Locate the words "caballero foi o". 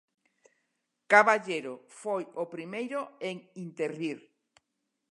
1.11-2.45